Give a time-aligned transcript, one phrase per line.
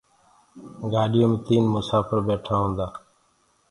[0.91, 2.87] گآڏيو مي تيٚن مسآڦر ٻيٺآ هونٚدآ